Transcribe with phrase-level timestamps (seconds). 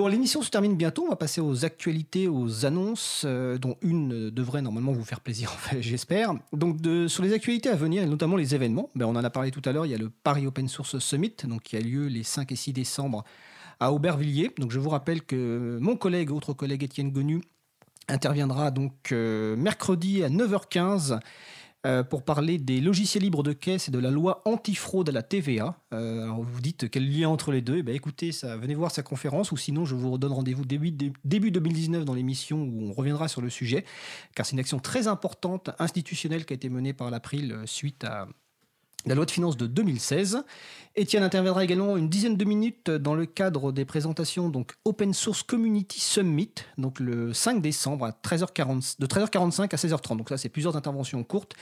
[0.00, 1.04] Bon, l'émission se termine bientôt.
[1.04, 5.20] On va passer aux actualités, aux annonces, euh, dont une euh, devrait normalement vous faire
[5.20, 6.32] plaisir, j'espère.
[6.54, 9.50] Donc, sur les actualités à venir, et notamment les événements, ben, on en a parlé
[9.50, 9.84] tout à l'heure.
[9.84, 12.56] Il y a le Paris Open Source Summit, donc, qui a lieu les 5 et
[12.56, 13.24] 6 décembre
[13.78, 14.50] à Aubervilliers.
[14.56, 17.42] Donc, je vous rappelle que mon collègue, autre collègue Étienne Gonu,
[18.08, 21.20] interviendra donc euh, mercredi à 9h15
[21.86, 25.22] euh, pour parler des logiciels libres de caisse et de la loi antifraude à la
[25.22, 25.78] TVA.
[25.94, 28.90] Euh, alors vous dites quel lien entre les deux eh bien, Écoutez, ça, venez voir
[28.90, 30.92] sa conférence ou sinon je vous redonne rendez-vous début,
[31.24, 33.86] début 2019 dans l'émission où on reviendra sur le sujet,
[34.34, 38.04] car c'est une action très importante institutionnelle qui a été menée par l'April euh, suite
[38.04, 38.28] à
[39.06, 40.44] la loi de finances de 2016.
[40.96, 45.42] Étienne interviendra également une dizaine de minutes dans le cadre des présentations donc Open Source
[45.42, 50.16] Community Summit, donc le 5 décembre à 13h40, de 13h45 à 16h30.
[50.16, 51.54] Donc ça, c'est plusieurs interventions courtes.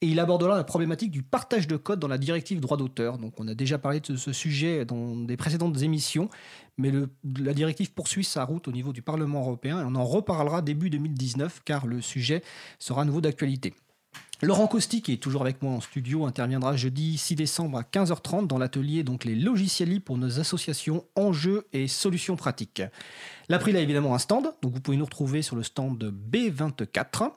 [0.00, 3.18] Et il abordera la problématique du partage de code dans la directive droit d'auteur.
[3.18, 6.28] Donc on a déjà parlé de ce sujet dans des précédentes émissions,
[6.76, 6.92] mais
[7.38, 10.90] la directive poursuit sa route au niveau du Parlement européen et on en reparlera début
[10.90, 12.42] 2019 car le sujet
[12.78, 13.74] sera à nouveau d'actualité.
[14.44, 18.48] Laurent Costi, qui est toujours avec moi en studio, interviendra jeudi 6 décembre à 15h30
[18.48, 22.82] dans l'atelier donc les logiciels libres pour nos associations enjeux et solutions pratiques.
[23.48, 27.30] L'April a évidemment un stand, donc vous pouvez nous retrouver sur le stand B24.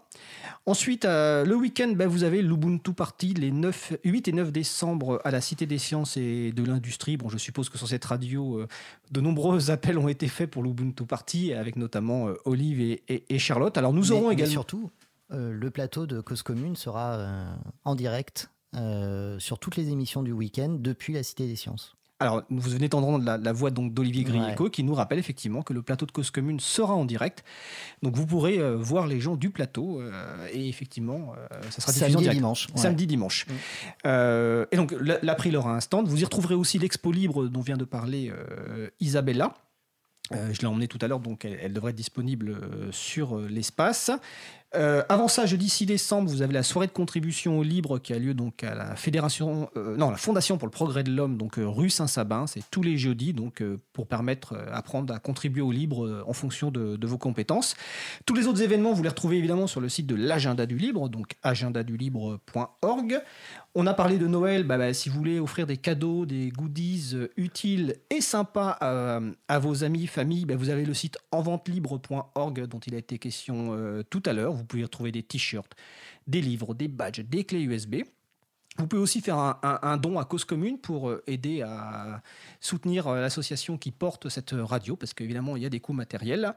[0.66, 5.22] Ensuite, euh, le week-end, ben, vous avez l'Ubuntu Party les 9, 8 et 9 décembre
[5.24, 7.18] à la Cité des Sciences et de l'Industrie.
[7.18, 8.68] Bon, je suppose que sur cette radio, euh,
[9.12, 13.78] de nombreux appels ont été faits pour l'Ubuntu Party, avec notamment euh, Olive et, Charlotte.
[13.78, 14.52] Alors nous aurons également...
[14.52, 14.90] surtout,
[15.30, 20.32] le plateau de Cause Commune sera euh, en direct euh, sur toutes les émissions du
[20.32, 21.96] week-end depuis la Cité des Sciences.
[22.22, 25.82] Alors, vous venez d'entendre la, voix donc d'Olivier Grieco qui nous rappelle effectivement que le
[25.82, 27.44] plateau de Cause Commune sera en direct.
[28.04, 30.02] Donc, vous pourrez voir les gens du plateau
[30.54, 31.34] et effectivement,
[31.70, 32.68] ça sera diffusé samedi dimanche.
[32.74, 33.46] Samedi dimanche.
[34.06, 34.08] Mm.
[34.72, 36.08] et donc, l'April aura un stand.
[36.08, 38.32] Vous y retrouverez aussi l'expo libre dont vient de parler
[39.02, 39.54] Isabella.
[40.32, 44.10] je l'ai emmenée tout à l'heure, donc elle, devrait être disponible sur l'espace.
[44.76, 48.14] Euh, avant ça, jeudi 6 décembre, vous avez la soirée de contribution au libre qui
[48.14, 51.38] a lieu donc à la fédération, euh, non, la Fondation pour le progrès de l'homme,
[51.38, 52.46] donc euh, rue Saint-Sabin.
[52.48, 53.64] C'est tous les jeudis, donc
[53.94, 57.76] pour permettre, apprendre à contribuer au libre en fonction de, vos compétences.
[58.26, 61.10] Tous les autres événements, vous les retrouvez évidemment sur le site de l'agenda du libre,
[61.10, 63.22] donc agendadulibre.org.
[63.76, 67.16] On a parlé de Noël, bah, bah, si vous voulez offrir des cadeaux, des goodies
[67.38, 72.96] utiles et sympas à, vos amis, famille, bah, vous avez le site enventelibre.org dont il
[72.96, 73.78] a été question
[74.10, 74.56] tout à l'heure.
[74.66, 75.74] Pouvez retrouver des t-shirts,
[76.28, 77.98] des livres, des badges, des clés USB.
[78.78, 82.22] Vous pouvez aussi faire un, don à cause commune pour euh, aider à
[82.60, 86.54] soutenir l'association qui porte cette radio, parce qu'évidemment, il y a des coûts matériels.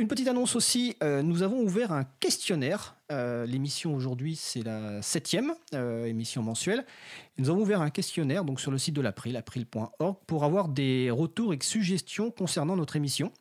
[0.00, 2.94] Une petite annonce aussi, euh, nous avons ouvert un questionnaire.
[3.10, 6.86] Euh, l'émission aujourd'hui, c'est la septième euh, émission mensuelle.
[7.36, 11.10] nous avons ouvert un questionnaire donc sur le site de l'April, april.org, pour avoir des
[11.10, 13.32] retours et suggestions concernant notre émission,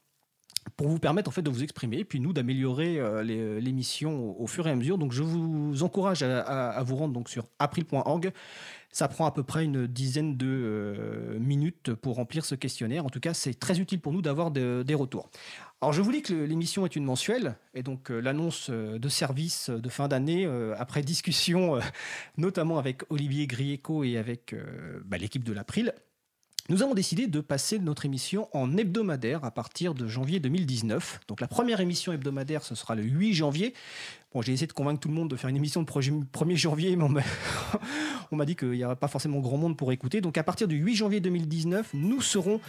[0.76, 4.68] pour vous permettre en fait de vous exprimer, et puis nous d'améliorer l'émission au, fur
[4.68, 4.98] et à mesure.
[4.98, 8.32] Donc je vous encourage à, vous rendre sur april.org.
[8.90, 13.06] Ça prend à peu près une dizaine de minutes pour remplir ce questionnaire.
[13.06, 15.30] En tout cas, c'est très utile pour nous d'avoir des retours.
[15.80, 19.10] Alors je vous dis que l'émission est une mensuelle, et donc euh, l'annonce euh, de
[19.10, 21.78] service de fin d'année, euh, après discussion
[22.38, 24.56] notamment avec Olivier Grieco et avec
[25.06, 25.94] bah, l'équipe de l'April,
[26.70, 31.22] nous avons décidé de passer notre émission en hebdomadaire à partir de janvier 2019.
[31.30, 33.74] Donc la première émission hebdomadaire, ce sera le 8 janvier.
[34.34, 36.96] Bon, j'ai essayé de convaincre tout le monde de faire une émission le 1er janvier,
[36.98, 40.20] mais on m'a dit qu'il n'y aurait pas forcément grand monde pour écouter.
[40.20, 42.60] Donc à partir du 8 janvier 2019, nous serons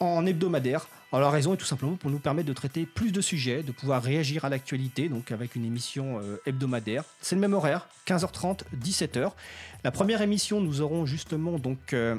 [0.00, 0.88] en hebdomadaire.
[1.12, 3.72] Alors la raison est tout simplement pour nous permettre de traiter plus de sujets, de
[3.72, 7.04] pouvoir réagir à l'actualité, donc avec une émission euh, hebdomadaire.
[7.20, 9.30] C'est le même horaire, 15h30, 17h.
[9.84, 12.16] La première émission, nous aurons justement donc euh,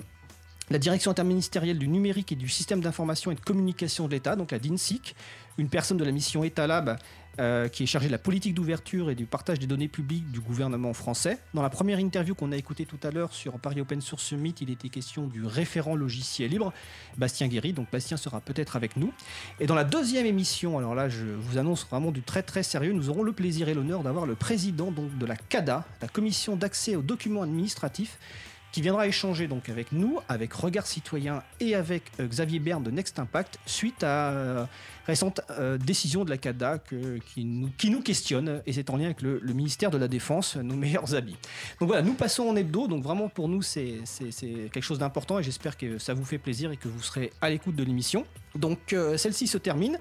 [0.70, 4.52] la direction interministérielle du numérique et du système d'information et de communication de l'État, donc
[4.52, 5.16] la DINSIC,
[5.58, 6.98] une personne de la mission Etalab
[7.40, 10.40] euh, qui est chargé de la politique d'ouverture et du partage des données publiques du
[10.40, 11.38] gouvernement français.
[11.54, 14.56] Dans la première interview qu'on a écoutée tout à l'heure sur Paris Open Source Summit,
[14.60, 16.74] il était question du référent logiciel libre,
[17.16, 17.74] Bastien Guéry.
[17.74, 19.14] Donc Bastien sera peut-être avec nous.
[19.60, 22.92] Et dans la deuxième émission, alors là, je vous annonce vraiment du très très sérieux,
[22.92, 26.56] nous aurons le plaisir et l'honneur d'avoir le président donc, de la CADA, la Commission
[26.56, 28.18] d'accès aux documents administratifs
[28.78, 32.92] qui viendra échanger donc avec nous, avec Regard Citoyen et avec euh, Xavier Berne de
[32.92, 34.66] Next Impact suite à euh,
[35.08, 36.78] récente euh, décision de la CADA
[37.26, 40.58] qui, nous, qui nous questionne et c'est en lien avec le, ministère de la Défense,
[40.58, 41.38] nos meilleurs amis.
[41.80, 43.96] Donc voilà, nous passons en hebdo, donc vraiment pour nous c'est
[44.72, 47.50] quelque chose d'important et j'espère que ça vous fait plaisir et que vous serez à
[47.50, 48.28] l'écoute de l'émission.
[48.58, 49.98] Donc euh, celle-ci se termine.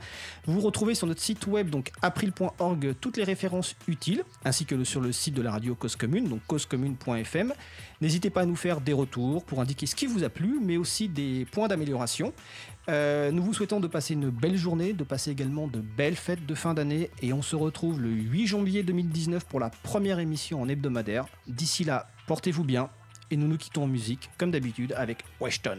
[0.47, 5.01] Vous retrouvez sur notre site web donc april.org toutes les références utiles, ainsi que sur
[5.01, 7.53] le site de la radio Cause Commune, donc causecommune.fm.
[8.01, 10.77] N'hésitez pas à nous faire des retours pour indiquer ce qui vous a plu, mais
[10.77, 12.33] aussi des points d'amélioration.
[12.89, 16.45] Euh, nous vous souhaitons de passer une belle journée, de passer également de belles fêtes
[16.47, 20.61] de fin d'année, et on se retrouve le 8 janvier 2019 pour la première émission
[20.61, 21.27] en hebdomadaire.
[21.49, 22.91] D'ici là, portez-vous bien,
[23.31, 25.79] et nous nous quittons en musique, comme d'habitude, avec Weston.